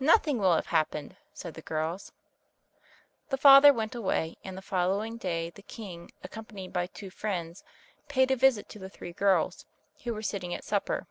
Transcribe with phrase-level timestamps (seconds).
[0.00, 2.12] "Nothing will have happened," said the girls.
[3.28, 7.64] The father went away, and the following day the king, accompanied by two friends,
[8.08, 9.66] paid a visit to the three girls,
[10.04, 11.06] who were sitting at supper.